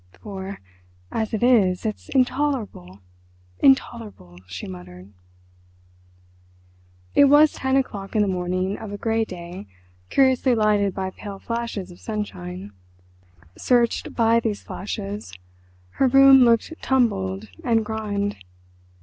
"For, 0.19 0.57
as 1.11 1.31
it 1.31 1.43
is, 1.43 1.85
it's 1.85 2.09
intolerable—intolerable!" 2.09 4.39
she 4.47 4.65
muttered. 4.67 5.11
It 7.13 7.25
was 7.25 7.53
ten 7.53 7.77
o'clock 7.77 8.15
in 8.15 8.23
the 8.23 8.27
morning 8.27 8.79
of 8.79 8.91
a 8.91 8.97
grey 8.97 9.25
day 9.25 9.67
curiously 10.09 10.55
lighted 10.55 10.95
by 10.95 11.11
pale 11.11 11.37
flashes 11.37 11.91
of 11.91 11.99
sunshine. 11.99 12.71
Searched 13.55 14.15
by 14.15 14.39
these 14.39 14.63
flashes 14.63 15.33
her 15.91 16.07
room 16.07 16.45
looked 16.45 16.73
tumbled 16.81 17.49
and 17.63 17.85
grimed. 17.85 18.37